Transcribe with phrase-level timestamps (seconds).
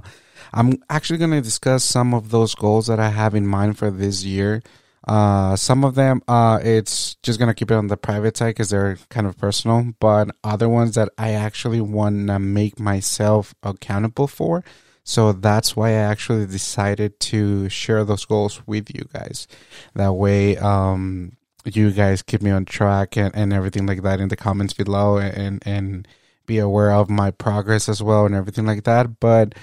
[0.53, 3.91] I'm actually going to discuss some of those goals that I have in mind for
[3.91, 4.63] this year.
[5.05, 8.71] Uh, some of them, uh, it's just gonna keep it on the private side because
[8.71, 14.27] they're kind of personal, but other ones that I actually want to make myself accountable
[14.27, 14.65] for
[15.07, 19.47] so that's why I actually decided to share those goals with you guys.
[19.95, 24.27] That way, um, you guys keep me on track and, and everything like that in
[24.27, 26.05] the comments below and, and
[26.45, 29.21] be aware of my progress as well and everything like that.
[29.21, 29.55] But,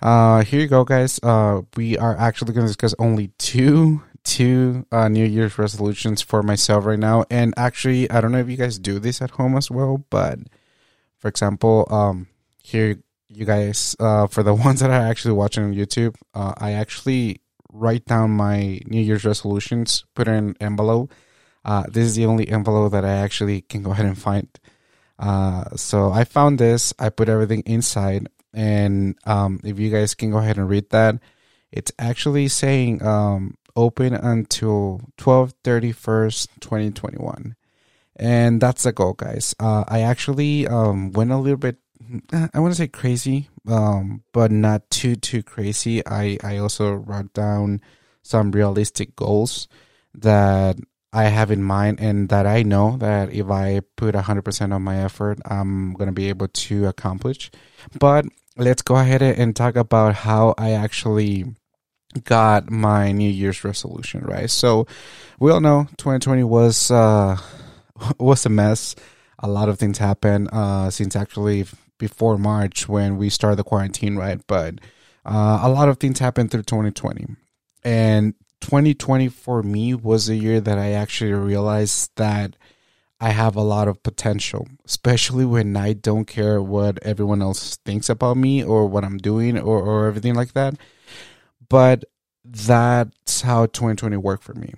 [0.00, 1.18] uh, here you go, guys.
[1.20, 6.44] Uh, we are actually going to discuss only two two uh, New Year's resolutions for
[6.44, 7.24] myself right now.
[7.28, 10.38] And actually, I don't know if you guys do this at home as well, but
[11.18, 12.28] for example, um,
[12.62, 12.98] here
[13.34, 17.40] you guys, uh, for the ones that are actually watching on YouTube, uh, I actually
[17.72, 21.12] write down my New Year's resolutions, put in an envelope.
[21.64, 24.48] Uh, this is the only envelope that I actually can go ahead and find.
[25.18, 26.92] Uh, so I found this.
[26.98, 31.16] I put everything inside, and um, if you guys can go ahead and read that,
[31.70, 37.54] it's actually saying um, open until twelve thirty first, twenty twenty one,
[38.16, 39.54] and that's the goal, guys.
[39.60, 41.76] Uh, I actually um, went a little bit
[42.32, 46.06] I want to say crazy, um, but not too too crazy.
[46.06, 47.80] I I also wrote down
[48.22, 49.68] some realistic goals
[50.14, 50.76] that
[51.12, 55.04] I have in mind and that I know that if I put 100% of my
[55.04, 57.50] effort, I'm going to be able to accomplish.
[57.98, 58.24] But
[58.56, 61.54] let's go ahead and talk about how I actually
[62.24, 64.50] got my New Year's resolution, right?
[64.50, 64.86] So
[65.38, 67.36] we all know 2020 was uh
[68.18, 68.94] was a mess.
[69.38, 71.66] A lot of things happened uh since actually
[72.02, 74.40] before March when we started the quarantine, right?
[74.48, 74.80] But
[75.24, 77.26] uh, a lot of things happened through 2020.
[77.84, 82.56] And 2020 for me was a year that I actually realized that
[83.20, 88.08] I have a lot of potential, especially when I don't care what everyone else thinks
[88.08, 90.74] about me or what I'm doing or, or everything like that.
[91.68, 92.04] But
[92.44, 94.74] that's how 2020 worked for me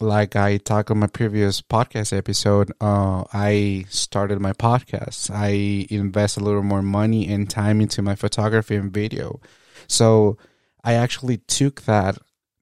[0.00, 5.30] like I talked on my previous podcast episode, uh, I started my podcast.
[5.30, 9.40] I invest a little more money and time into my photography and video.
[9.86, 10.38] So
[10.84, 12.18] I actually took that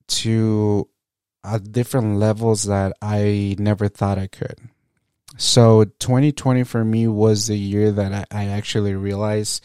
[0.09, 0.89] to
[1.45, 4.59] a different levels that I never thought I could.
[5.37, 9.65] So 2020 for me was the year that I, I actually realized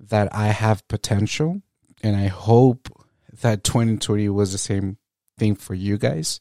[0.00, 1.62] that I have potential
[2.02, 2.88] and I hope
[3.42, 4.98] that 2020 was the same
[5.38, 6.40] thing for you guys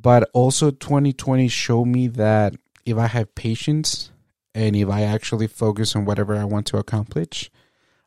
[0.00, 2.54] but also 2020 showed me that
[2.84, 4.10] if I have patience
[4.54, 7.50] and if I actually focus on whatever I want to accomplish,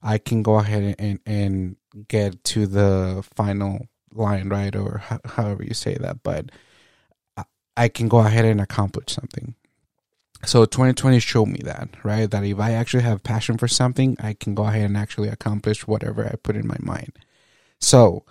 [0.02, 1.76] I can go ahead and, and
[2.08, 4.76] get to the final line, right?
[4.76, 6.24] Or however you say that.
[6.24, 6.52] But
[7.76, 9.56] I can go ahead and accomplish something.
[10.46, 12.30] So 2020 showed me that, right?
[12.30, 15.86] That if I actually have passion for something, I can go ahead and actually accomplish
[15.86, 17.20] whatever I put in my mind.
[17.80, 18.24] So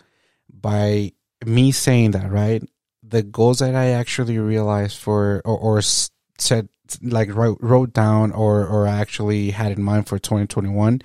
[0.52, 1.12] by
[1.44, 2.62] me saying that, right?
[3.10, 6.68] The goals that I actually realized for or, or said
[7.02, 11.00] like wrote, wrote down or or actually had in mind for 2021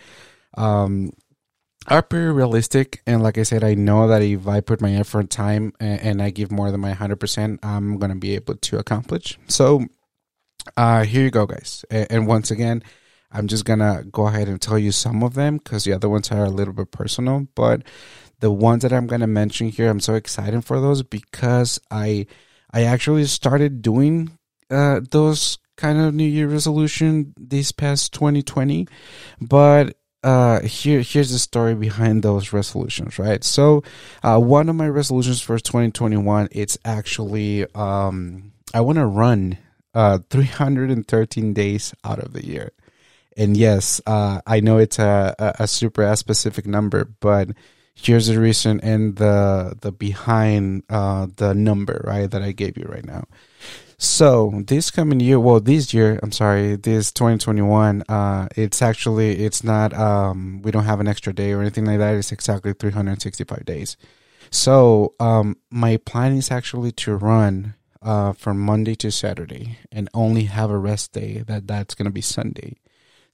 [0.57, 1.11] um
[1.87, 3.03] are pretty realistic.
[3.05, 6.21] And like i said i know that if i put my effort time and, and
[6.21, 9.37] i give more than my 100% i'm gonna be able to accomplish.
[9.47, 9.85] So
[10.75, 11.85] uh here you go guys.
[11.91, 12.81] And, and once again
[13.31, 16.31] i'm just gonna go ahead and tell you some of them because the other ones
[16.31, 17.83] are a little bit personal but
[18.39, 22.27] the ones that I'm going to mention here, I'm so excited for those because I
[22.71, 24.37] I actually started doing
[24.69, 28.87] uh, those kind of New Year resolution this past 2020,
[29.41, 33.43] but uh, here here's the story behind those resolutions, right?
[33.43, 33.83] So,
[34.23, 39.57] uh, one of my resolutions for 2021, it's actually um, I want to run
[39.93, 42.71] uh 313 days out of the year.
[43.37, 47.49] And yes, uh, I know it's a, a, a super specific number, but
[47.95, 52.85] here's the reason and the the behind uh, the number right that I gave you
[52.85, 53.25] right now.
[53.97, 59.63] So this coming year, well, this year, I'm sorry, this 2021, uh, it's actually it's
[59.63, 62.15] not um we don't have an extra day or anything like that.
[62.15, 63.97] It's exactly 365 days.
[64.51, 70.43] So um my plan is actually to run uh, from Monday to Saturday and only
[70.43, 72.77] have a rest day that that's going to be Sunday.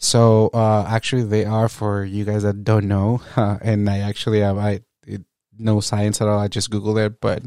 [0.01, 4.39] So uh, actually, they are for you guys that don't know, uh, and I actually
[4.41, 5.21] have I it,
[5.57, 6.39] no science at all.
[6.39, 7.43] I just googled it, but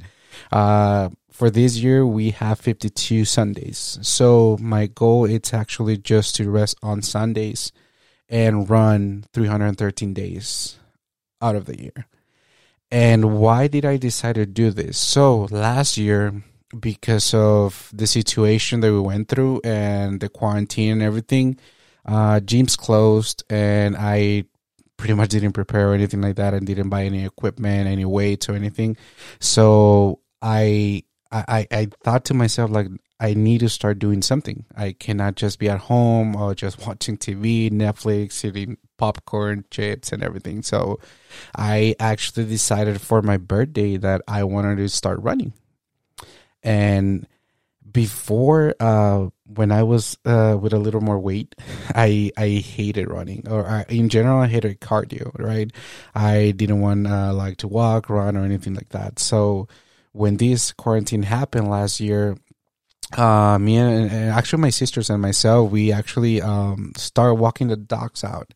[0.52, 3.98] uh, for this year we have 52 Sundays.
[4.02, 7.72] So my goal is actually just to rest on Sundays
[8.28, 10.78] and run 313 days
[11.42, 12.06] out of the year.
[12.88, 14.96] And why did I decide to do this?
[14.96, 16.44] So last year,
[16.78, 21.58] because of the situation that we went through and the quarantine and everything,
[22.04, 24.44] uh, gyms closed, and I
[24.96, 28.48] pretty much didn't prepare or anything like that, and didn't buy any equipment, any weights
[28.48, 28.96] or anything.
[29.40, 32.88] So I I I thought to myself like
[33.20, 34.64] I need to start doing something.
[34.76, 40.22] I cannot just be at home or just watching TV, Netflix, eating popcorn, chips, and
[40.22, 40.62] everything.
[40.62, 41.00] So
[41.56, 45.52] I actually decided for my birthday that I wanted to start running.
[46.62, 47.26] And
[47.90, 51.54] before, uh, when I was uh, with a little more weight,
[51.94, 55.30] I I hated running, or I, in general, I hated cardio.
[55.38, 55.70] Right,
[56.14, 59.18] I didn't want uh, like to walk, run, or anything like that.
[59.18, 59.68] So
[60.12, 62.36] when this quarantine happened last year,
[63.16, 67.76] uh, me and, and, actually my sisters and myself, we actually um, started walking the
[67.76, 68.54] dogs out.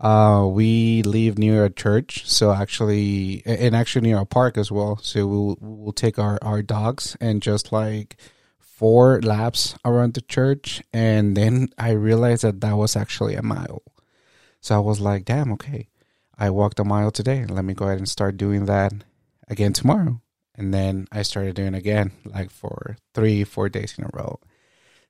[0.00, 4.98] Uh, we live near a church, so actually, and actually near a park as well.
[5.02, 8.16] So we'll we'll take our our dogs and just like
[8.80, 13.82] four laps around the church, and then I realized that that was actually a mile.
[14.62, 15.90] So I was like, damn, okay,
[16.38, 17.44] I walked a mile today.
[17.44, 18.94] Let me go ahead and start doing that
[19.48, 20.22] again tomorrow.
[20.54, 24.40] And then I started doing again, like for three, four days in a row.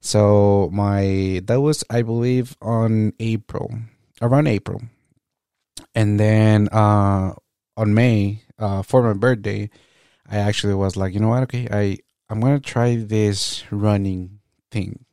[0.00, 3.70] So my that was I believe on April,
[4.20, 4.82] around April,
[5.94, 7.34] and then uh,
[7.76, 9.70] on May uh, for my birthday,
[10.28, 11.44] I actually was like, you know what?
[11.44, 11.98] Okay, I
[12.30, 14.38] I'm gonna try this running
[14.70, 15.04] thing.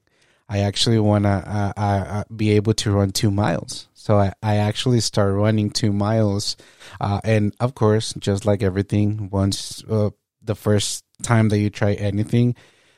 [0.48, 3.88] I actually wanna uh, uh, be able to run two miles.
[3.96, 6.56] So I, I actually start running two miles,
[7.02, 10.12] uh, and of course, just like everything, once uh,
[10.42, 12.56] the first time that you try anything,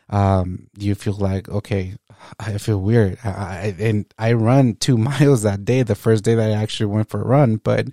[0.09, 1.95] um, you feel like, okay,
[2.39, 3.17] I feel weird.
[3.23, 6.87] I, I, and I run two miles that day, the first day that I actually
[6.87, 7.87] went for a run, but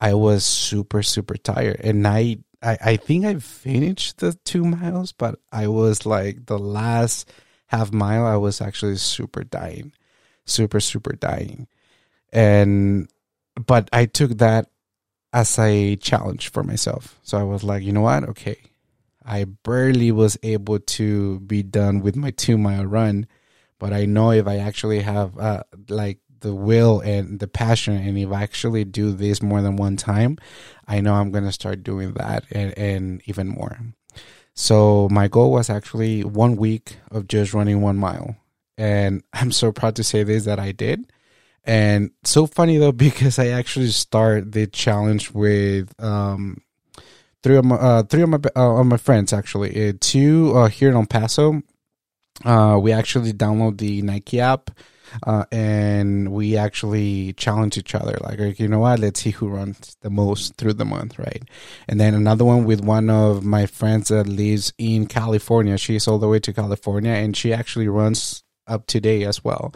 [0.00, 1.80] I was super, super tired.
[1.82, 6.58] And I, I, I think I finished the two miles, but I was like the
[6.58, 7.30] last
[7.68, 9.92] half mile, I was actually super dying,
[10.44, 11.68] super, super dying.
[12.32, 13.08] And,
[13.54, 14.68] but I took that
[15.32, 17.20] as a challenge for myself.
[17.22, 18.24] So I was like, you know what?
[18.30, 18.58] Okay,
[19.24, 23.28] I barely was able to be done with my two mile run,
[23.78, 28.16] but I know if I actually have uh, like the will and the passion, and
[28.16, 30.38] if I actually do this more than one time,
[30.86, 33.76] I know I'm gonna start doing that and, and even more.
[34.54, 38.36] So my goal was actually one week of just running one mile,
[38.78, 41.12] and I'm so proud to say this that I did.
[41.64, 46.62] And so funny though because I actually start the challenge with um,
[47.42, 49.88] three of my uh, three of my uh, of my friends actually.
[49.88, 51.62] Uh, two uh, here in El Paso.
[52.44, 54.70] Uh, we actually download the Nike app.
[55.26, 58.98] Uh, and we actually challenge each other like, like, you know what?
[58.98, 61.42] Let's see who runs the most through the month right?
[61.88, 65.78] And then another one with one of my friends that lives in california.
[65.78, 69.72] She's all the way to california and she actually runs up today as well.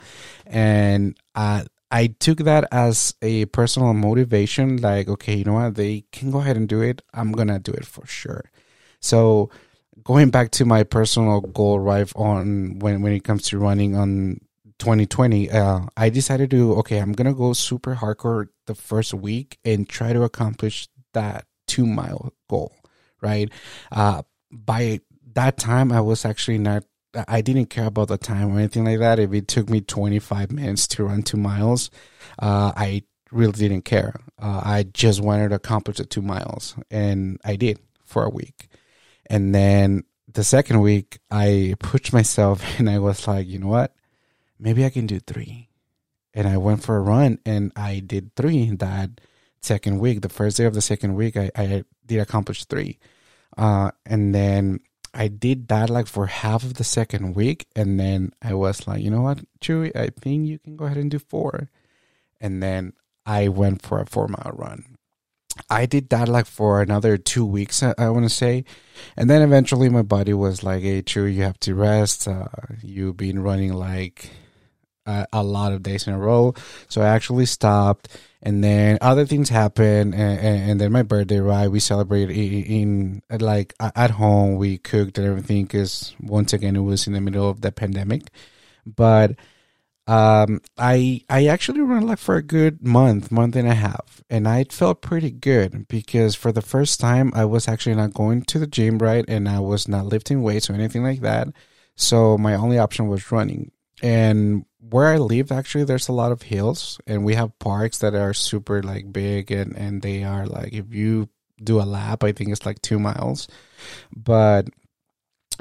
[0.46, 6.04] And uh, I took that as a personal motivation, like, okay, you know what, they
[6.12, 7.02] can go ahead and do it.
[7.14, 8.50] I'm gonna do it for sure.
[9.00, 9.50] So
[10.04, 14.40] going back to my personal goal, right, on when when it comes to running on
[14.80, 19.88] 2020, uh, I decided to okay, I'm gonna go super hardcore the first week and
[19.88, 22.74] try to accomplish that two mile goal,
[23.22, 23.50] right?
[23.92, 25.00] Uh, by
[25.34, 26.84] that time, I was actually not
[27.28, 29.18] I didn't care about the time or anything like that.
[29.18, 31.90] If it took me 25 minutes to run two miles,
[32.38, 34.14] uh, I really didn't care.
[34.40, 38.68] Uh, I just wanted to accomplish the two miles, and I did for a week.
[39.26, 43.94] And then the second week, I pushed myself and I was like, you know what?
[44.60, 45.68] Maybe I can do three.
[46.32, 49.20] And I went for a run and I did three that
[49.62, 50.20] second week.
[50.20, 52.98] The first day of the second week, I, I did accomplish three.
[53.56, 54.80] Uh, and then
[55.12, 59.02] I did that like for half of the second week, and then I was like,
[59.02, 61.68] you know what, Chuy, I think you can go ahead and do four.
[62.40, 62.92] And then
[63.26, 64.96] I went for a four mile run.
[65.68, 68.64] I did that like for another two weeks, I, I want to say.
[69.16, 72.28] And then eventually my body was like, hey, Chuy, you have to rest.
[72.28, 72.46] Uh,
[72.82, 74.30] you've been running like
[75.10, 76.54] a, a lot of days in a row.
[76.88, 78.08] So I actually stopped
[78.42, 81.68] and then other things happen, and, and, and then my birthday, right?
[81.68, 84.56] We celebrated in, in like at home.
[84.56, 88.30] We cooked and everything because once again it was in the middle of the pandemic,
[88.86, 89.36] but
[90.06, 94.48] um, I I actually ran like for a good month, month and a half, and
[94.48, 98.58] I felt pretty good because for the first time I was actually not going to
[98.58, 101.48] the gym, right, and I was not lifting weights or anything like that.
[101.94, 103.72] So my only option was running.
[104.02, 108.14] And where I live, actually, there's a lot of hills, and we have parks that
[108.14, 111.28] are super like big, and and they are like if you
[111.62, 113.46] do a lap, I think it's like two miles,
[114.16, 114.68] but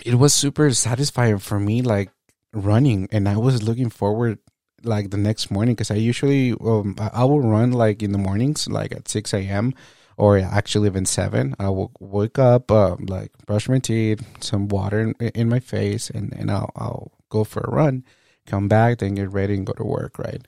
[0.06, 2.10] it was super satisfying for me, like
[2.54, 4.40] running and I was looking forward
[4.84, 8.68] like the next morning because I usually um, I will run like in the mornings
[8.68, 9.74] like at 6 a.m.
[10.18, 15.02] or actually even 7 I will wake up uh, like brush my teeth some water
[15.02, 18.04] in, in my face and, and I'll, I'll go for a run
[18.50, 20.42] come back then get ready and go to work right?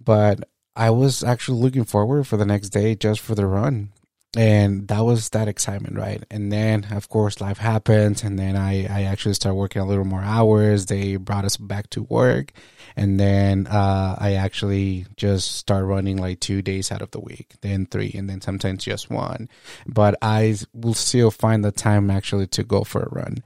[0.00, 3.90] But I was actually looking forward for the next day just for the run.
[4.36, 6.22] And that was that excitement right?
[6.30, 10.04] And then of course life happens and then i i actually start working a little
[10.04, 10.86] more hours.
[10.86, 12.52] They brought us back to work
[12.94, 17.54] and then uh, i actually just start running like two days out of the week
[17.62, 19.48] then three and then sometimes just one.
[19.86, 23.42] But i will still find the time actually to go for a run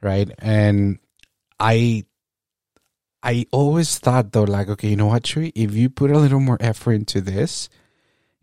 [0.00, 0.30] right?
[0.38, 0.98] And
[1.58, 2.04] i
[3.22, 5.52] i always thought though like okay you know what Chuy?
[5.54, 7.68] if you put a little more effort into this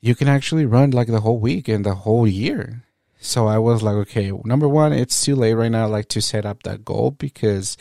[0.02, 2.84] you can actually run like the whole week and the whole year.
[3.20, 6.46] So I was like, okay, number one, it's too late right now, like to set
[6.46, 7.76] up that goal because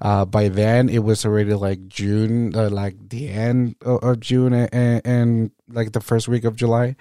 [0.00, 4.54] uh, by then it was already like June, uh, like the end of, of June
[4.54, 6.96] and, and, like the first week of July.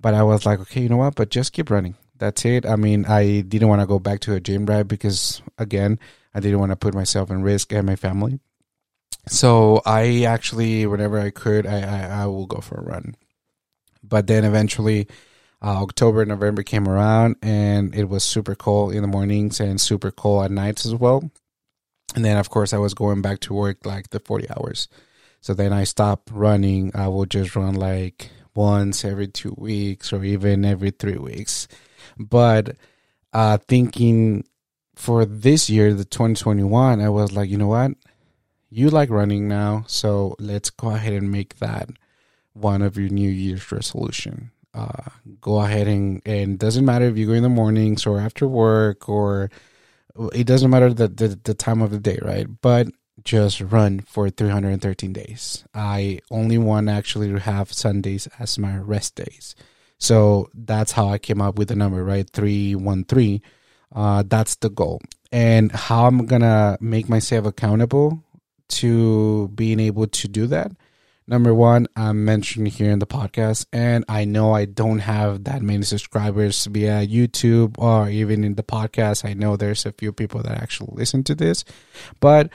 [0.00, 1.14] But I was like, okay, you know what?
[1.14, 1.94] But just keep running.
[2.18, 2.66] That's it.
[2.66, 4.82] I mean, I didn't want to go back to a gym, right?
[4.82, 6.00] Because again,
[6.34, 8.40] I didn't want to put myself in risk and my family.
[9.28, 13.14] So I actually, whenever I could, I, I, I will go for a run.
[14.02, 15.06] But then eventually,
[15.62, 20.10] uh, October, November came around, and it was super cold in the mornings and super
[20.10, 21.30] cold at nights as well.
[22.14, 24.88] And then, of course, I was going back to work like the 40 hours.
[25.40, 26.90] So then I stopped running.
[26.94, 31.68] I would just run like once every two weeks or even every three weeks.
[32.18, 32.76] But
[33.32, 34.44] uh, thinking
[34.96, 37.92] for this year, the 2021, I was like, you know what?
[38.70, 39.84] You like running now.
[39.86, 41.90] So let's go ahead and make that
[42.52, 44.52] one of your New Year's resolution.
[44.72, 45.10] Uh,
[45.40, 49.08] go ahead and and doesn't matter if you go in the mornings or after work
[49.08, 49.50] or
[50.32, 52.46] it doesn't matter the, the, the time of the day, right?
[52.60, 52.88] But
[53.24, 55.64] just run for 313 days.
[55.74, 59.54] I only want actually to have Sundays as my rest days.
[59.98, 62.28] So that's how I came up with the number, right?
[62.28, 63.42] 313.
[63.94, 65.00] Uh, that's the goal.
[65.32, 68.24] And how I'm going to make myself accountable
[68.70, 70.72] to being able to do that
[71.30, 75.62] Number one, I'm mentioned here in the podcast, and I know I don't have that
[75.62, 79.24] many subscribers via YouTube or even in the podcast.
[79.24, 81.64] I know there's a few people that actually listen to this,
[82.18, 82.50] but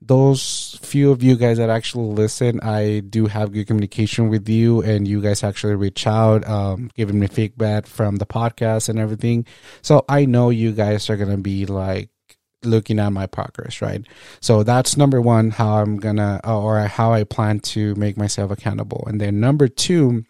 [0.00, 4.80] those few of you guys that actually listen, I do have good communication with you,
[4.80, 9.44] and you guys actually reach out, um, giving me feedback from the podcast and everything.
[9.82, 12.10] So I know you guys are gonna be like
[12.64, 14.06] looking at my progress, right?
[14.40, 19.04] So that's number one, how I'm gonna, or how I plan to make myself accountable.
[19.06, 20.24] And then number two,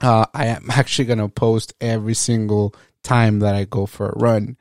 [0.00, 4.56] uh, I am actually gonna post every single time that I go for a run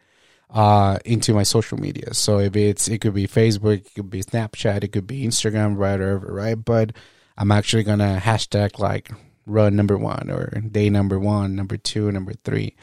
[0.49, 2.13] uh, into my social media.
[2.13, 5.75] So if it's, it could be Facebook, it could be Snapchat, it could be Instagram,
[5.75, 6.55] whatever, right?
[6.55, 6.93] But
[7.37, 9.11] I'm actually gonna hashtag like
[9.45, 12.75] run number one or day number one, number two, number three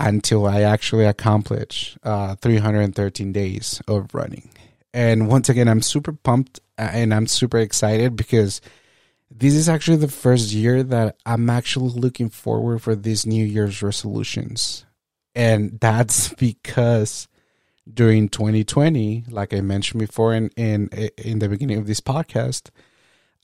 [0.00, 4.50] until I actually accomplish uh, 313 days of running.
[4.92, 8.60] And once again, I'm super pumped uh, and I'm super excited because
[9.30, 13.82] this is actually the first year that I'm actually looking forward for these New Year's
[13.82, 14.84] resolutions.
[15.34, 17.28] And that's because
[17.92, 22.70] during 2020, like I mentioned before in, in, in the beginning of this podcast,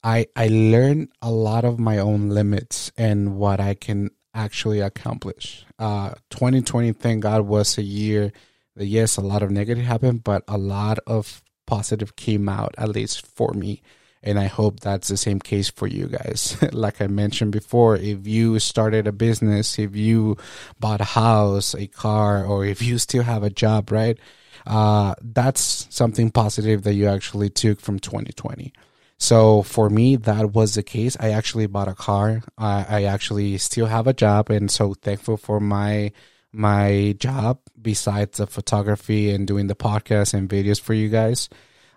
[0.02, 5.64] I, I learned a lot of my own limits and what I can actually accomplish.
[5.78, 8.32] Uh, 2020, thank God, was a year
[8.76, 12.90] that, yes, a lot of negative happened, but a lot of positive came out, at
[12.90, 13.82] least for me.
[14.22, 16.56] And I hope that's the same case for you guys.
[16.72, 20.36] like I mentioned before, if you started a business, if you
[20.80, 24.18] bought a house, a car, or if you still have a job, right?
[24.66, 28.72] Uh, that's something positive that you actually took from 2020.
[29.18, 31.16] So for me, that was the case.
[31.18, 32.42] I actually bought a car.
[32.58, 36.12] I, I actually still have a job, and so thankful for my
[36.52, 41.48] my job besides the photography and doing the podcast and videos for you guys.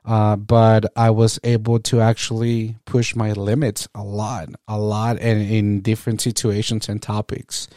[0.06, 5.42] Uh, but I was able to actually push my limits a lot, a lot, and
[5.42, 7.68] in different situations and topics.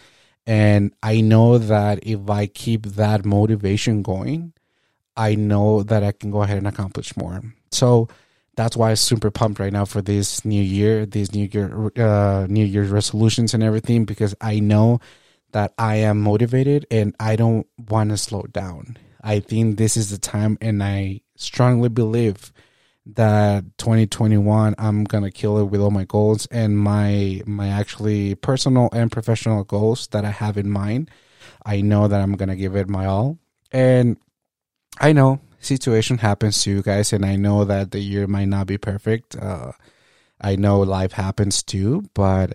[0.47, 4.53] And I know that if I keep that motivation going,
[5.17, 7.43] I know that I can go ahead and accomplish more.
[7.71, 8.09] So
[8.57, 12.47] that's why I'm super pumped right now for this new year, these new year, uh,
[12.49, 15.01] New Year's resolutions and everything, because I know
[15.53, 18.99] that I am motivated and I don't want to slow down.
[19.23, 22.53] I think this is the time, and I strongly believe
[23.05, 28.89] that 2021 I'm gonna kill it with all my goals and my my actually personal
[28.93, 31.11] and professional goals that I have in mind.
[31.67, 33.39] I know that I'm gonna give it my all,
[33.73, 34.17] and
[35.01, 38.67] I know situation happens to you guys, and I know that the year might not
[38.67, 39.37] be perfect.
[39.37, 39.73] Uh,
[40.41, 42.55] I know life happens too, but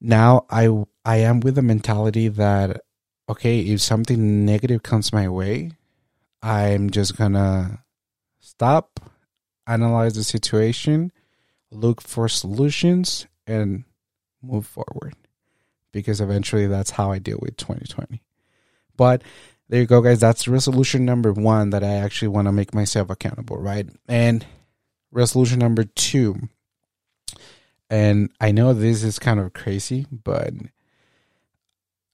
[0.00, 2.82] now I I am with the mentality that
[3.28, 5.72] okay, if something negative comes my way,
[6.42, 7.82] I'm just gonna
[8.38, 9.00] stop,
[9.66, 11.10] analyze the situation,
[11.70, 13.84] look for solutions, and
[14.42, 15.14] move forward.
[15.92, 18.22] Because eventually that's how I deal with 2020.
[18.96, 19.22] But
[19.68, 20.20] there you go, guys.
[20.20, 23.88] That's resolution number one that I actually want to make myself accountable, right?
[24.08, 24.46] And
[25.10, 26.48] resolution number two,
[27.90, 30.52] and I know this is kind of crazy, but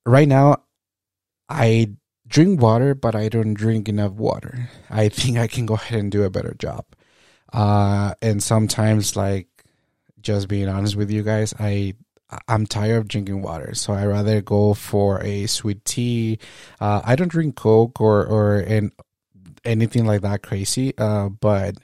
[0.04, 0.62] right now
[1.48, 1.92] I
[2.26, 4.70] drink water, but I don't drink enough water.
[4.88, 6.86] I think I can go ahead and do a better job.
[7.52, 9.48] Uh, and sometimes, like,
[10.22, 11.94] just being honest with you guys, I
[12.48, 16.38] I'm tired of drinking water, so I rather go for a sweet tea.
[16.80, 18.92] Uh, I don't drink Coke or or and
[19.64, 21.76] anything like that crazy, uh, but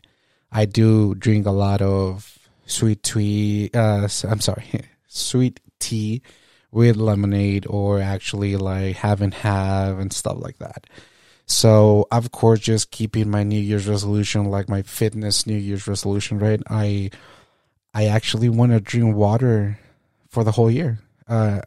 [0.53, 3.71] I do drink a lot of sweet tea.
[3.75, 4.65] Uh, I'm sorry,
[5.07, 6.23] sweet tea
[6.71, 10.87] with lemonade or actually like have and have and stuff like that.
[11.47, 16.39] So of course, just keeping my New Year's resolution, like my fitness New Year's resolution,
[16.39, 16.61] right?
[16.69, 17.11] I
[17.95, 19.79] I actually want to drink water
[20.29, 21.01] for the whole year.
[21.27, 21.61] Uh,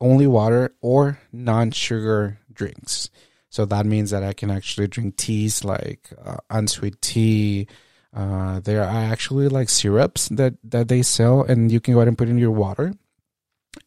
[0.00, 3.10] only water or non-sugar drinks.
[3.50, 7.68] So that means that I can actually drink teas like uh, unsweet tea.
[8.12, 12.08] Uh, there are actually like syrups that, that they sell, and you can go ahead
[12.08, 12.94] and put in your water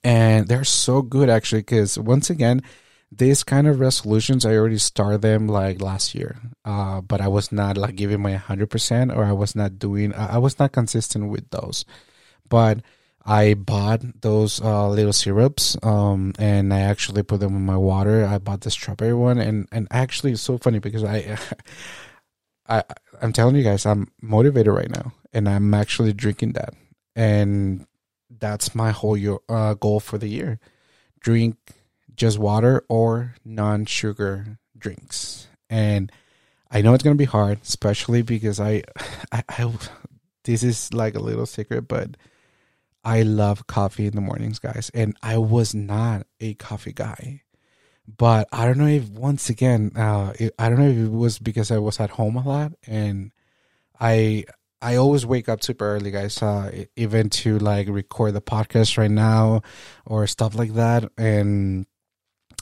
[0.04, 2.62] and they're so good actually because once again
[3.12, 7.52] these kind of resolutions i already started them like last year uh, but i was
[7.52, 11.50] not like giving my 100% or i was not doing i was not consistent with
[11.50, 11.86] those
[12.50, 12.80] but
[13.28, 18.26] i bought those uh, little syrups um, and i actually put them in my water
[18.26, 21.38] i bought the strawberry one and and actually it's so funny because i
[22.68, 22.84] i
[23.22, 26.74] i'm telling you guys i'm motivated right now and i'm actually drinking that
[27.16, 27.86] and
[28.30, 30.60] that's my whole year, uh, goal for the year.
[31.20, 31.56] Drink
[32.16, 35.48] just water or non-sugar drinks.
[35.70, 36.12] And
[36.70, 38.84] I know it's gonna be hard, especially because I,
[39.32, 39.74] I, I,
[40.44, 42.18] this is like a little secret, but
[43.04, 44.92] I love coffee in the mornings, guys.
[44.94, 47.44] And I was not a coffee guy,
[48.06, 51.40] but I don't know if once again, uh, it, I don't know if it was
[51.40, 53.32] because I was at home a lot and
[54.00, 54.46] I
[54.82, 56.42] I always wake up super early, guys.
[56.42, 59.62] Uh, even to like record the podcast right now
[60.06, 61.88] or stuff like that, and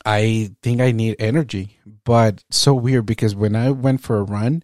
[0.06, 1.80] I think I need energy.
[2.06, 4.64] But so weird because when I went for a run,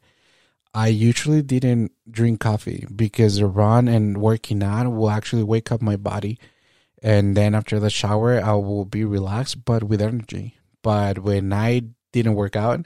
[0.73, 5.81] I usually didn't drink coffee because the run and working out will actually wake up
[5.81, 6.39] my body,
[7.01, 10.57] and then after the shower, I will be relaxed but with energy.
[10.81, 12.86] But when I didn't work out,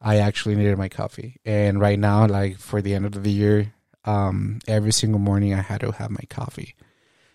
[0.00, 1.40] I actually needed my coffee.
[1.44, 3.72] And right now, like for the end of the year,
[4.04, 6.74] um, every single morning I had to have my coffee.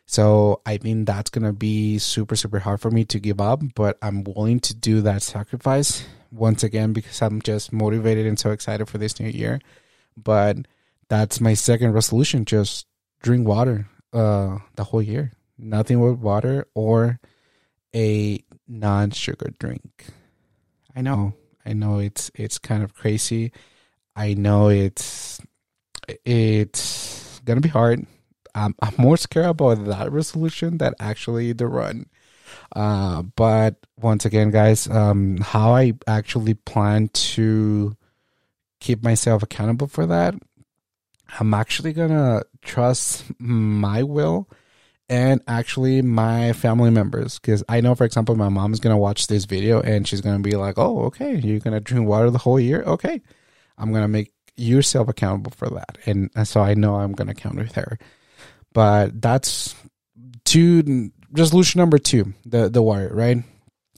[0.06, 3.98] So I think that's gonna be super super hard for me to give up, but
[4.02, 8.88] I'm willing to do that sacrifice once again because I'm just motivated and so excited
[8.88, 9.60] for this new year.
[10.24, 10.58] But
[11.08, 12.86] that's my second resolution: just
[13.22, 17.20] drink water uh, the whole year, nothing but water or
[17.96, 20.08] a non-sugar drink.
[20.96, 21.34] I know,
[21.66, 23.52] I know it's it's kind of crazy.
[24.16, 25.40] I know it's
[26.26, 28.06] it's gonna be hard.
[28.56, 32.08] I'm, I'm more scared about that resolution than actually the run.
[32.76, 37.96] Uh, but once again, guys, um, how I actually plan to
[38.80, 40.36] keep myself accountable for that,
[41.40, 44.50] I'm actually gonna trust my will
[45.08, 49.46] and actually my family members because I know, for example, my mom's gonna watch this
[49.46, 52.84] video and she's gonna be like, "Oh, okay, you're gonna drink water the whole year.
[52.84, 53.22] Okay,
[53.78, 55.98] I'm gonna make yourself accountable for that.
[56.06, 57.98] And so I know I'm going to count with her.
[58.74, 59.74] But that's
[60.46, 63.38] two resolution number two, the the wire, right?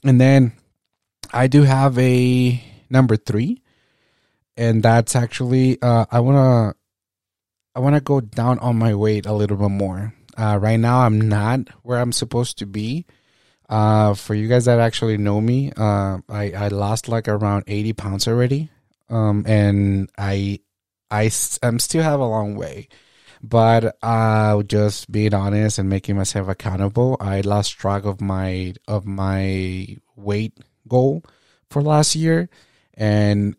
[0.04, 0.52] And then
[1.32, 3.61] I do have a number three,
[4.56, 6.74] and that's actually uh, I wanna
[7.74, 10.14] I wanna go down on my weight a little bit more.
[10.36, 13.06] Uh, right now, I'm not where I'm supposed to be.
[13.68, 17.92] Uh, for you guys that actually know me, uh, I I lost like around 80
[17.94, 18.70] pounds already,
[19.08, 20.60] um, and I
[21.10, 21.30] I
[21.62, 22.88] I'm still have a long way.
[23.42, 29.04] But uh, just being honest and making myself accountable, I lost track of my of
[29.04, 31.24] my weight goal
[31.68, 32.48] for last year,
[32.94, 33.56] and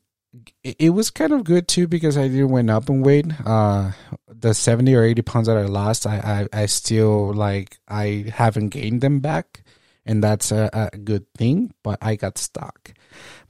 [0.64, 3.28] it, was kind of good too because I didn't went up in weight.
[3.46, 3.92] Uh,
[4.28, 8.70] the seventy or eighty pounds that I lost, I, I, I still like I haven't
[8.70, 9.64] gained them back,
[10.06, 11.74] and that's a, a good thing.
[11.84, 12.94] But I got stuck.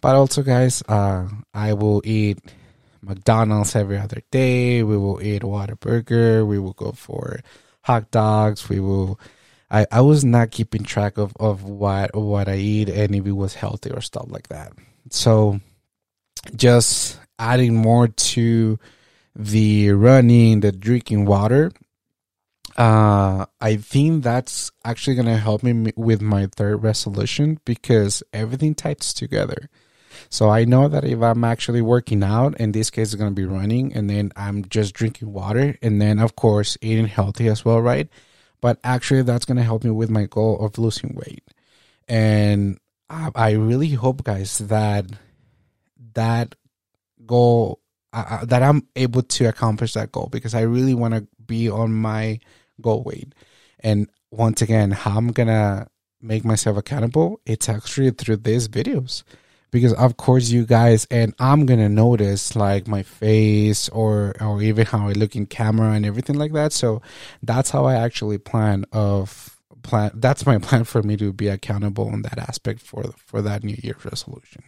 [0.02, 2.40] But also, guys, uh, I will eat
[3.02, 4.84] McDonald's every other day.
[4.84, 6.46] We will eat Whataburger.
[6.46, 7.40] We will go for
[7.82, 8.68] hot dogs.
[8.68, 9.20] We will.
[9.72, 13.32] I, I was not keeping track of, of what what I eat and if it
[13.32, 14.74] was healthy or stuff like that.
[15.10, 15.60] So
[16.56, 18.80] just adding more to
[19.36, 21.72] the running, the drinking water.
[22.76, 29.14] Uh, I think that's actually gonna help me with my third resolution because everything ties
[29.14, 29.70] together.
[30.30, 33.36] So I know that if I'm actually working out, in this case, it's going to
[33.36, 37.66] be running, and then I'm just drinking water, and then, of course, eating healthy as
[37.66, 38.08] well, right?
[38.62, 41.44] But actually, that's going to help me with my goal of losing weight.
[42.08, 42.80] And
[43.10, 45.06] I, I really hope, guys, that
[46.14, 46.56] that
[47.26, 47.80] goal,
[48.12, 51.94] uh, that I'm able to accomplish that goal because I really want to be on
[51.94, 52.40] my
[52.82, 53.34] goal weight.
[53.80, 55.88] And once again, how I'm to
[56.22, 59.24] make myself accountable, it's actually through these videos
[59.74, 64.86] because of course you guys and I'm gonna notice like my face or or even
[64.86, 66.72] how I look in camera and everything like that.
[66.72, 67.02] So
[67.42, 70.12] that's how I actually plan of plan.
[70.14, 73.78] That's my plan for me to be accountable in that aspect for for that New
[73.82, 74.64] Year's resolution,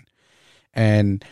[0.75, 1.23] and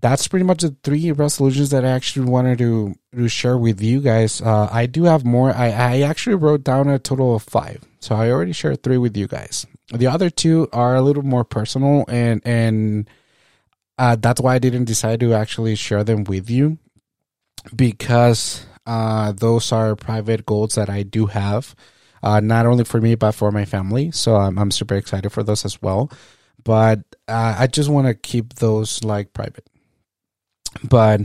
[0.00, 4.00] that's pretty much the three resolutions that I actually wanted to to share with you
[4.00, 4.40] guys.
[4.40, 5.54] Uh, I do have more.
[5.54, 9.16] I I actually wrote down a total of five, so I already shared three with
[9.16, 9.66] you guys.
[9.92, 13.08] The other two are a little more personal, and and
[13.98, 16.78] uh, that's why I didn't decide to actually share them with you
[17.76, 21.76] because uh, those are private goals that I do have,
[22.22, 24.10] uh, not only for me but for my family.
[24.10, 26.10] So I'm I'm super excited for those as well.
[26.62, 29.68] But uh, I just want to keep those like private.
[30.82, 31.22] But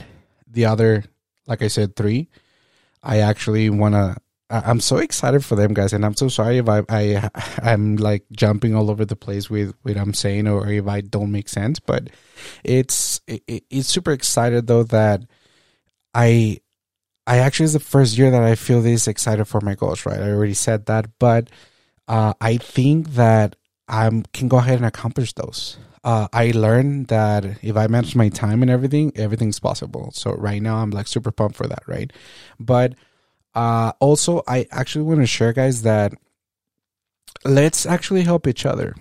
[0.50, 1.04] the other,
[1.46, 2.30] like I said, three,
[3.04, 4.18] I actually want to
[4.50, 7.30] I'm so excited for them guys, and I'm so sorry if I I
[7.62, 11.32] I'm like jumping all over the place with what I'm saying or if I don't
[11.32, 11.80] make sense.
[11.80, 12.10] But
[12.63, 15.24] it's it, it's super excited though that
[16.13, 16.62] I
[17.26, 20.06] I actually is the first year that I feel this excited for my goals.
[20.06, 21.50] Right, I already said that, but
[22.08, 25.78] uh, I think that I can go ahead and accomplish those.
[26.04, 30.12] Uh, I learned that if I manage my time and everything, everything's possible.
[30.13, 32.12] So right now I'm like super pumped for that, right?
[32.60, 32.93] But
[33.56, 36.13] uh, also, I actually want to share, guys, that
[37.43, 38.95] let's actually help each other.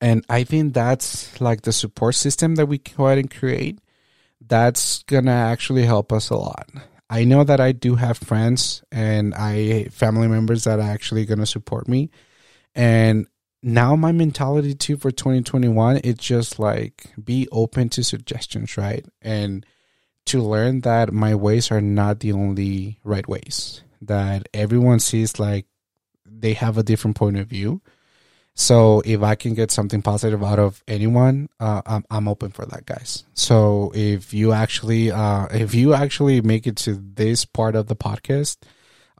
[0.00, 3.78] And I think that's like the support system that we can go ahead and create.
[4.46, 6.68] That's gonna actually help us a lot.
[7.08, 11.46] I know that I do have friends and I family members that are actually gonna
[11.46, 12.10] support me.
[12.74, 13.26] And
[13.62, 19.04] now my mentality too for 2021, it's just like be open to suggestions, right?
[19.22, 19.64] And
[20.26, 23.82] to learn that my ways are not the only right ways.
[24.02, 25.66] That everyone sees like
[26.24, 27.80] they have a different point of view.
[28.54, 32.64] So if I can get something positive out of anyone, uh, I'm I'm open for
[32.66, 33.24] that, guys.
[33.34, 37.96] So if you actually uh, if you actually make it to this part of the
[37.96, 38.58] podcast,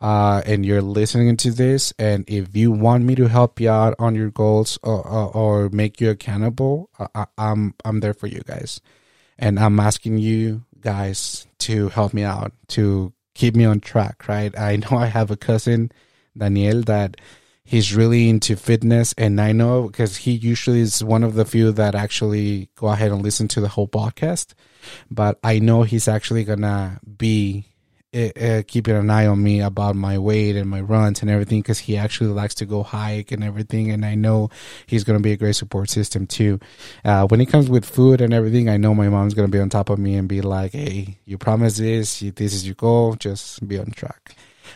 [0.01, 3.95] uh, and you're listening to this, and if you want me to help you out
[3.99, 8.41] on your goals or, or, or make you accountable, I, I'm I'm there for you
[8.41, 8.81] guys,
[9.39, 14.57] and I'm asking you guys to help me out to keep me on track, right?
[14.59, 15.91] I know I have a cousin,
[16.37, 17.17] Daniel, that
[17.65, 21.73] he's really into fitness and I know because he usually is one of the few
[21.73, 24.55] that actually go ahead and listen to the whole podcast,
[25.11, 27.67] but I know he's actually gonna be
[28.17, 31.79] uh, keeping an eye on me about my weight and my runs and everything because
[31.79, 33.91] he actually likes to go hike and everything.
[33.91, 34.51] And I know
[34.87, 36.59] he's going to be a great support system too.
[37.05, 39.61] Uh, when it comes with food and everything, I know my mom's going to be
[39.61, 43.15] on top of me and be like, hey, you promised this, this is your goal,
[43.15, 44.35] just be on track.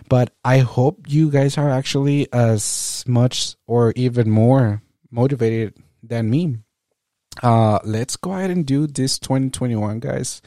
[0.08, 6.58] But I hope you guys are actually as much or even more motivated than me.
[7.42, 10.42] Uh, let's go ahead and do this 2021, guys.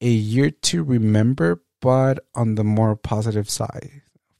[0.00, 3.90] A year to remember, but on the more positive side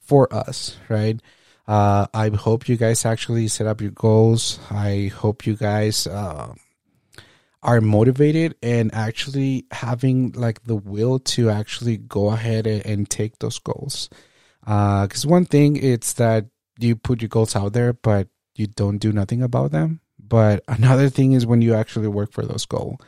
[0.00, 1.20] for us, right?
[1.66, 4.58] Uh, I hope you guys actually set up your goals.
[4.70, 6.54] I hope you guys uh,
[7.62, 13.38] are motivated and actually having like the will to actually go ahead and, and take
[13.40, 14.08] those goals.
[14.60, 16.46] Because uh, one thing it's that
[16.78, 20.00] you put your goals out there, but you don't do nothing about them.
[20.18, 22.98] But another thing is when you actually work for those goals.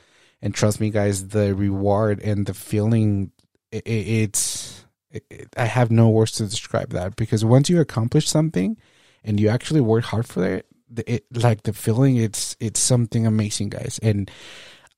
[0.42, 3.33] And trust me, guys, the reward and the feeling,
[3.75, 8.77] it, it's, it, I have no words to describe that because once you accomplish something
[9.23, 10.67] and you actually work hard for it,
[11.07, 13.99] it like the feeling, it's, it's something amazing, guys.
[14.03, 14.31] And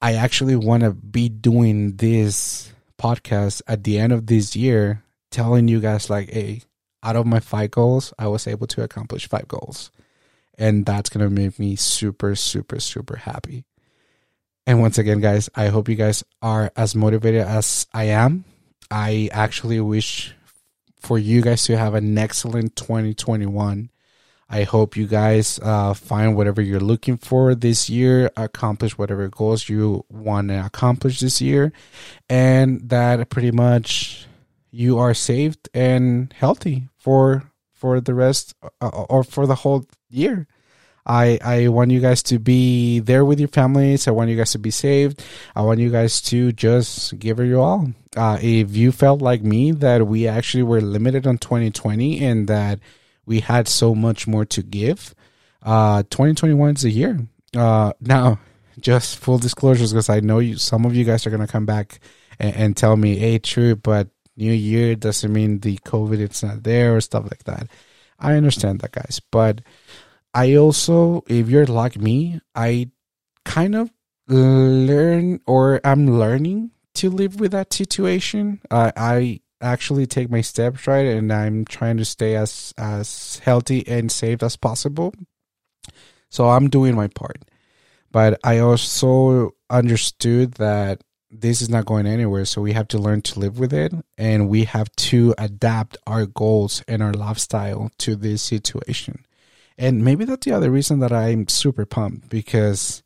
[0.03, 5.69] I actually want to be doing this podcast at the end of this year, telling
[5.69, 6.63] you guys like, hey,
[7.03, 9.91] out of my five goals, I was able to accomplish five goals.
[10.59, 13.65] And that's going to make me super, super, super happy.
[14.67, 18.45] And once again, guys, I hope you guys are as motivated as I am.
[18.91, 20.35] I actually wish
[21.01, 23.91] for you guys to have an excellent 2021.
[24.49, 29.69] I hope you guys uh, find whatever you're looking for this year, accomplish whatever goals
[29.69, 31.73] you want to accomplish this year,
[32.29, 34.27] and that pretty much
[34.71, 40.47] you are saved and healthy for for the rest uh, or for the whole year.
[41.07, 44.09] I I want you guys to be there with your families.
[44.09, 45.25] I want you guys to be saved.
[45.55, 47.93] I want you guys to just give it your all.
[48.17, 52.81] Uh, if you felt like me that we actually were limited on 2020 and that
[53.25, 55.15] we had so much more to give,
[55.63, 57.21] uh, 2021 is a year.
[57.55, 58.41] Uh, now,
[58.81, 62.01] just full disclosures, because I know you, some of you guys are gonna come back
[62.39, 66.63] and, and tell me, "Hey, true," but New Year doesn't mean the COVID it's not
[66.65, 67.69] there or stuff like that.
[68.19, 69.61] I understand that, guys, but
[70.37, 72.91] I also, if you're like me, I
[73.47, 73.91] kind of
[74.29, 78.61] learn or I'm learning to live with that situation.
[78.71, 83.89] Uh, I actually take my steps right, and I'm trying to stay as as healthy
[83.89, 85.15] and safe as possible.
[86.29, 87.39] So I'm doing my part,
[88.13, 92.45] but I also understood that this is not going anywhere.
[92.45, 96.27] So we have to learn to live with it, and we have to adapt our
[96.27, 99.26] goals and our lifestyle to this situation.
[99.79, 103.03] And maybe that's the other reason that I'm super pumped because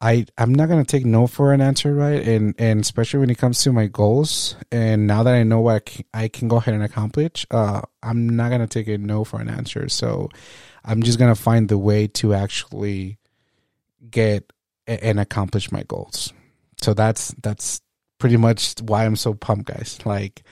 [0.00, 2.22] I I'm not gonna take no for an answer, right?
[2.22, 5.74] And and especially when it comes to my goals, and now that I know what
[5.76, 9.24] I can, I can go ahead and accomplish, uh, I'm not gonna take a no
[9.24, 9.88] for an answer.
[9.88, 10.28] So
[10.84, 13.18] I'm just gonna find the way to actually
[14.10, 14.52] get
[14.86, 16.32] and accomplish my goals.
[16.80, 17.80] So that's that's
[18.18, 19.98] pretty much why I'm so pumped, guys.
[20.04, 20.42] Like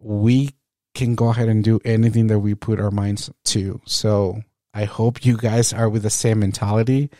[0.00, 0.50] we
[0.94, 3.80] can go ahead and do anything that we put our minds to.
[3.86, 4.42] So
[4.74, 7.10] I hope you guys are with the same mentality.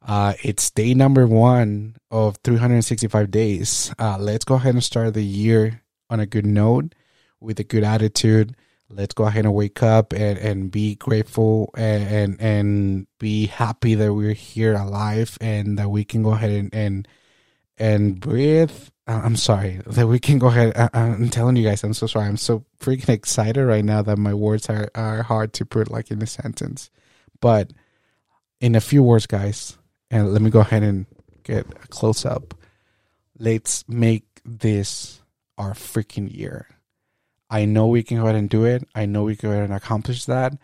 [0.00, 3.94] Uh, it's day number one of 365 days.
[3.98, 6.94] Uh, let's go ahead and start the year on a good note
[7.40, 8.56] with a good attitude.
[8.88, 13.94] Let's go ahead and wake up and, and be grateful and, and, and be happy
[13.94, 17.08] that we're here alive and that we can go ahead and, and,
[17.78, 18.72] and breathe.
[19.06, 20.76] Uh, I'm sorry that we can go ahead.
[20.76, 22.26] I, I'm telling you guys, I'm so sorry.
[22.26, 26.10] I'm so freaking excited right now that my words are, are hard to put like
[26.10, 26.90] in a sentence.
[27.42, 27.72] But
[28.60, 29.76] in a few words, guys,
[30.10, 31.04] and let me go ahead and
[31.42, 32.54] get a close up.
[33.38, 35.20] Let's make this
[35.58, 36.68] our freaking year.
[37.50, 38.88] I know we can go ahead and do it.
[38.94, 40.54] I know we can go ahead and accomplish that.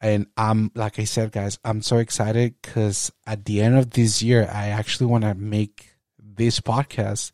[0.00, 4.22] And I'm, like I said, guys, I'm so excited because at the end of this
[4.22, 7.30] year, I actually want to make this podcast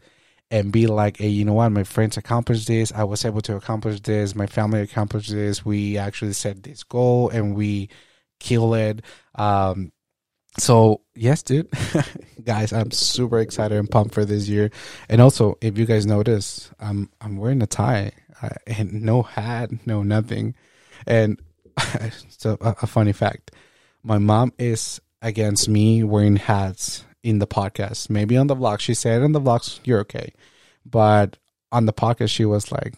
[0.48, 1.70] and be like, hey, you know what?
[1.70, 2.92] My friends accomplished this.
[2.92, 4.36] I was able to accomplish this.
[4.36, 5.64] My family accomplished this.
[5.64, 7.88] We actually set this goal and we
[8.42, 9.02] kill it.
[9.35, 9.92] Um,
[10.59, 11.68] so yes, dude,
[12.44, 14.70] guys, I'm super excited and pumped for this year.
[15.09, 19.70] And also, if you guys notice, I'm I'm wearing a tie uh, and no hat,
[19.87, 20.55] no nothing.
[21.07, 21.40] And
[22.28, 23.52] so a, a funny fact,
[24.02, 28.11] my mom is against me wearing hats in the podcast.
[28.11, 30.35] Maybe on the vlog, she said on the vlogs you're okay,
[30.85, 31.38] but
[31.70, 32.94] on the podcast she was like,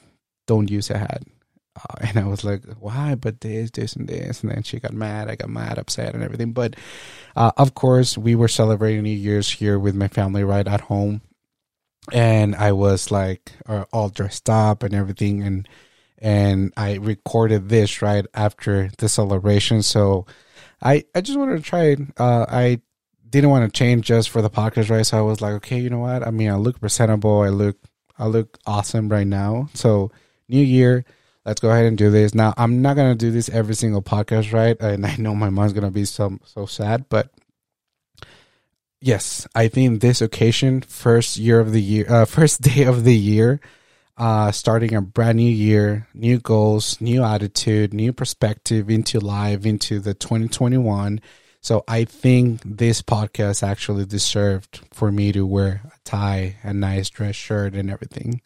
[0.46, 1.22] "Don't use a hat."
[1.76, 3.14] Uh, and I was like, why?
[3.14, 4.42] But this, this, and this.
[4.42, 5.28] And then she got mad.
[5.28, 6.52] I got mad, upset, and everything.
[6.52, 6.76] But
[7.36, 11.22] uh, of course, we were celebrating New Year's here with my family right at home.
[12.12, 15.42] And I was like uh, all dressed up and everything.
[15.42, 15.68] And
[16.18, 19.82] and I recorded this right after the celebration.
[19.82, 20.26] So
[20.80, 22.00] I, I just wanted to try it.
[22.18, 22.80] Uh, I
[23.28, 25.04] didn't want to change just for the podcast, right?
[25.04, 26.26] So I was like, okay, you know what?
[26.26, 27.40] I mean, I look presentable.
[27.40, 27.76] I look,
[28.18, 29.68] I look awesome right now.
[29.74, 30.12] So
[30.48, 31.04] new year
[31.44, 32.34] let's go ahead and do this.
[32.34, 34.76] Now, I'm not gonna do this every single podcast, right?
[34.80, 37.30] And I know my mom's gonna be so so sad, but
[39.00, 43.16] yes, I think this occasion, first year of the year, uh, first day of the
[43.16, 43.60] year,
[44.16, 50.00] uh, starting a brand new year, new goals, new attitude, new perspective into life, into
[50.00, 51.20] the 2021.
[51.60, 57.10] So I think this podcast actually deserved for me to wear a tie, a nice
[57.10, 58.42] dress shirt, and everything.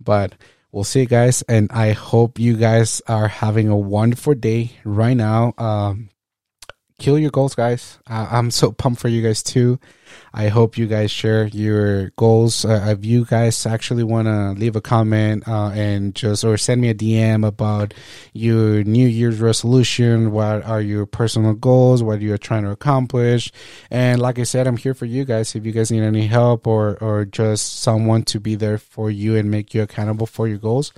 [0.00, 0.34] But
[0.72, 1.42] we'll see, you guys.
[1.42, 5.52] And I hope you guys are having a wonderful day right now.
[5.58, 6.08] Um,
[7.02, 7.98] kill your goals, guys.
[8.08, 9.80] Uh, I'm so pumped for you guys too.
[10.32, 12.64] I hope you guys share your goals.
[12.64, 16.80] Uh, if you guys actually want to leave a comment uh, and just or send
[16.80, 17.92] me a DM about
[18.32, 23.50] your New Year's resolution, what are your personal goals, what you're trying to accomplish,
[23.90, 25.56] and like I said, I'm here for you guys.
[25.56, 29.34] If you guys need any help or or just someone to be there for you
[29.34, 30.92] and make you accountable for your goals,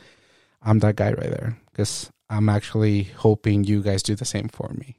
[0.60, 4.68] I'm that guy right there because I'm actually hoping you guys do the same for
[4.74, 4.98] me.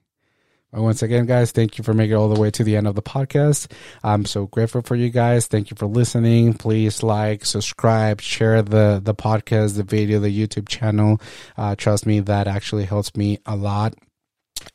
[0.76, 2.96] Once again, guys, thank you for making it all the way to the end of
[2.96, 3.72] the podcast.
[4.04, 5.48] I'm so grateful for you guys.
[5.48, 6.54] Thank you for listening.
[6.54, 11.22] Please like, subscribe, share the, the podcast, the video, the YouTube channel.
[11.58, 13.96] Uh, trust me, that actually helps me a lot.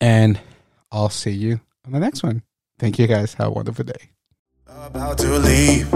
[0.01, 0.41] And
[0.91, 2.43] I'll see you on the next one.
[2.79, 3.35] Thank you, guys.
[3.35, 4.11] Have a wonderful day.
[4.67, 5.93] About to leave,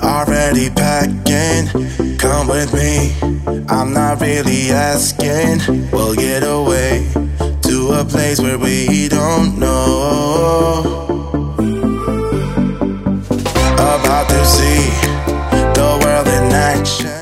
[0.00, 2.16] already packing.
[2.16, 3.12] Come with me,
[3.68, 5.90] I'm not really asking.
[5.90, 7.12] We'll get away
[7.92, 10.82] a place where we don't know.
[13.74, 14.90] About to see
[15.74, 17.15] the world in action.